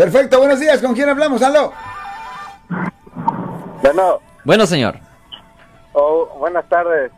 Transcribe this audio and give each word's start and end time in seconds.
Perfecto, 0.00 0.36
buenos 0.40 0.60
días. 0.60 0.82
¿Con 0.82 0.92
quién 0.92 1.08
hablamos? 1.08 1.40
Aló. 1.40 1.72
Bueno, 3.82 4.20
Bueno, 4.44 4.66
señor. 4.66 4.96
oh, 5.94 6.26
buenas 6.38 6.68
tardes. 6.68 7.10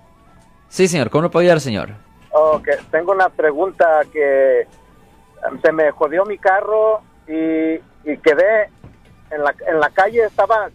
Sí, 0.68 0.86
señor. 0.86 1.10
¿Cómo 1.10 1.24
le 1.24 1.28
puedo 1.28 1.40
ayudar, 1.42 1.58
señor? 1.60 1.88
Oh, 2.30 2.62
que 2.62 2.76
tengo 2.92 3.10
una 3.10 3.30
pregunta 3.30 4.02
que 4.12 4.60
em, 4.60 5.60
se 5.60 5.72
me 5.72 5.90
jodió 5.90 6.24
mi 6.24 6.38
carro 6.38 7.00
y, 7.26 7.32
y 8.08 8.16
quedé 8.22 8.70
en 9.32 9.42
la, 9.42 9.52
en 9.66 9.80
la 9.80 9.90
calle, 9.90 10.26
estaba, 10.26 10.70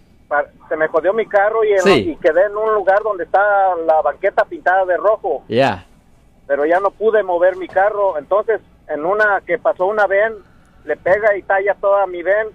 se 0.67 0.75
me 0.75 0.89
jodió 0.89 1.13
mi 1.13 1.25
carro 1.25 1.63
y, 1.63 1.71
en- 1.71 1.79
Sí. 1.79 2.09
y 2.11 2.15
quedé 2.17 2.47
en 2.47 2.57
un 2.57 2.73
lugar 2.73 3.01
donde 3.01 3.23
está 3.23 3.41
la 3.87 4.01
banqueta 4.01 4.43
pintada 4.43 4.83
de 4.85 4.97
rojo, 4.97 5.45
Ya. 5.47 5.85
pero 6.47 6.65
ya 6.65 6.81
no 6.81 6.91
pude 6.91 7.23
mover 7.23 7.55
mi 7.55 7.69
carro. 7.69 8.17
Entonces, 8.17 8.59
en 8.89 9.05
una 9.05 9.39
que 9.47 9.57
pasó 9.57 9.85
una 9.85 10.05
ven, 10.05 10.33
le 10.85 10.97
pega 10.97 11.35
y 11.37 11.43
talla 11.43 11.75
toda 11.75 12.05
mi 12.07 12.21
ven 12.23 12.47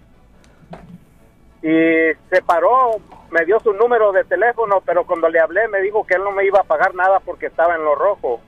y 1.62 2.14
se 2.30 2.42
paró, 2.42 2.96
me 3.30 3.44
dio 3.44 3.58
su 3.60 3.72
número 3.72 4.12
de 4.12 4.24
teléfono, 4.24 4.80
pero 4.84 5.04
cuando 5.04 5.28
le 5.28 5.40
hablé 5.40 5.66
me 5.68 5.80
dijo 5.80 6.06
que 6.06 6.14
él 6.14 6.22
no 6.24 6.30
me 6.30 6.44
iba 6.44 6.60
a 6.60 6.64
pagar 6.64 6.94
nada 6.94 7.20
porque 7.20 7.46
estaba 7.46 7.74
en 7.74 7.84
lo 7.84 7.94
rojo. 7.94 8.40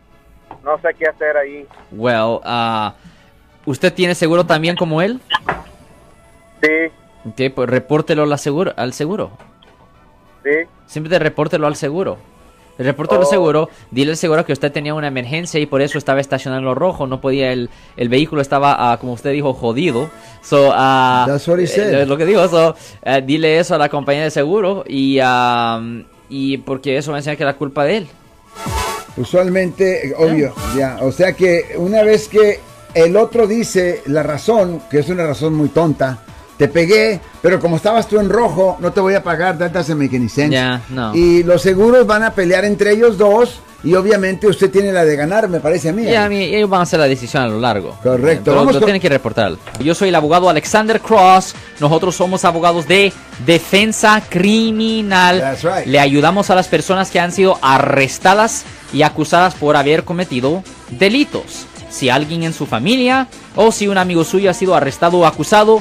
No 0.65 0.79
sé 0.81 0.95
qué 0.99 1.07
hacer 1.07 1.37
ahí. 1.37 1.67
Well, 1.93 2.41
ah, 2.45 2.95
¿usted 3.67 3.93
tiene 3.93 4.15
seguro 4.15 4.45
también 4.45 4.77
como 4.77 5.01
él? 5.03 5.21
Sí, 6.63 6.93
Ok, 7.25 7.55
pues 7.55 7.69
repórtelo 7.69 8.23
al 8.23 8.39
seguro. 8.39 8.73
Al 8.77 8.93
seguro. 8.93 9.31
sí. 10.43 10.51
Siempre 10.87 11.19
repórtelo 11.19 11.67
al 11.67 11.77
seguro. 11.77 12.19
Repórtelo 12.79 13.21
al 13.21 13.27
Oh. 13.27 13.31
seguro, 13.31 13.69
dile 13.91 14.13
al 14.13 14.17
seguro 14.17 14.45
que 14.47 14.53
usted 14.53 14.73
tenía 14.73 14.95
una 14.95 15.09
emergencia 15.09 15.61
y 15.61 15.67
por 15.67 15.83
eso 15.83 15.99
estaba 15.99 16.21
estacionado 16.21 16.61
en 16.61 16.65
lo 16.65 16.75
rojo, 16.75 17.07
no 17.07 17.21
podía, 17.21 17.53
el, 17.53 17.69
el 17.97 18.09
vehículo 18.09 18.41
estaba, 18.41 18.93
ah, 18.93 18.97
como 18.99 19.13
usted 19.13 19.33
dijo, 19.33 19.53
jodido. 19.53 20.09
So, 20.43 20.71
ah, 20.75 21.25
That's 21.29 21.47
what 21.47 21.59
he 21.59 21.65
eh, 21.65 21.67
said. 21.67 22.09
lo 22.09 22.17
que 22.17 22.25
dijo, 22.25 22.49
so, 22.49 22.75
eh, 23.03 23.23
dile 23.25 23.59
eso 23.59 23.75
a 23.75 23.79
la 23.79 23.89
compañía 23.91 24.23
de 24.25 24.31
seguro 24.31 24.85
y, 24.89 25.19
ah, 25.23 25.81
y 26.31 26.57
porque 26.59 26.97
eso 26.97 27.11
va 27.11 27.19
a 27.19 27.21
enseñar 27.21 27.37
que 27.37 27.43
era 27.43 27.57
culpa 27.57 27.85
de 27.85 27.99
él. 27.99 28.09
Usualmente, 29.17 30.09
eh, 30.09 30.15
obvio, 30.17 30.55
ya. 30.77 30.99
O 31.03 31.13
sea 31.13 31.33
que 31.35 31.75
una 31.77 32.03
vez 32.03 32.29
que 32.29 32.61
el 32.95 33.17
otro 33.17 33.47
dice 33.47 34.03
la 34.07 34.23
razón, 34.23 34.83
que 34.91 35.01
es 35.01 35.09
una 35.09 35.27
razón 35.27 35.55
muy 35.55 35.69
tonta, 35.69 36.21
te 36.61 36.69
pegué, 36.69 37.19
pero 37.41 37.59
como 37.59 37.77
estabas 37.77 38.07
tú 38.07 38.21
en 38.21 38.29
rojo, 38.29 38.77
no 38.81 38.93
te 38.93 39.01
voy 39.01 39.15
a 39.15 39.23
pagar, 39.23 39.57
any 39.63 40.29
sense. 40.29 40.51
Ya, 40.51 40.83
no. 40.91 41.17
Y 41.17 41.43
los 41.43 41.63
seguros 41.63 42.07
van 42.07 42.23
a 42.23 42.35
pelear 42.35 42.67
entre 42.67 42.93
ellos 42.93 43.17
dos 43.17 43.61
y 43.83 43.95
obviamente 43.95 44.47
usted 44.47 44.71
tiene 44.71 44.93
la 44.93 45.07
de 45.07 45.17
ganar, 45.17 45.49
me 45.49 45.59
parece 45.59 45.89
a 45.89 45.95
mí. 45.95 46.03
Y 46.03 46.15
a 46.15 46.29
mí, 46.29 46.37
ellos 46.39 46.69
van 46.69 46.81
a 46.81 46.83
hacer 46.83 47.01
la 47.01 47.09
decisión 47.09 47.45
a 47.45 47.49
lo 47.49 47.59
largo. 47.59 47.97
Correcto. 48.03 48.43
Pero 48.45 48.57
Vamos 48.59 48.75
lo 48.75 48.81
con- 48.81 48.89
tienen 48.89 49.01
que 49.01 49.09
reportar. 49.09 49.55
Yo 49.83 49.95
soy 49.95 50.11
el 50.11 50.15
abogado 50.15 50.51
Alexander 50.51 51.01
Cross. 51.01 51.55
Nosotros 51.81 52.15
somos 52.15 52.45
abogados 52.45 52.87
de 52.87 53.11
defensa 53.47 54.23
criminal. 54.29 55.41
That's 55.41 55.63
right. 55.63 55.87
Le 55.87 55.99
ayudamos 55.99 56.51
a 56.51 56.55
las 56.55 56.69
personas 56.69 57.11
que 57.11 57.21
han 57.21 57.33
sido 57.33 57.59
arrestadas 57.63 58.67
y 58.93 59.01
acusadas 59.01 59.55
por 59.55 59.77
haber 59.77 60.05
cometido 60.05 60.63
delitos. 60.91 61.65
Si 61.89 62.11
alguien 62.11 62.43
en 62.43 62.53
su 62.53 62.67
familia 62.67 63.29
o 63.57 63.73
si 63.73 63.89
un 63.89 63.97
amigo 63.97 64.25
suyo 64.25 64.51
ha 64.51 64.55
sido 64.55 64.75
arrestado 64.75 65.21
o 65.21 65.27
acusado, 65.27 65.81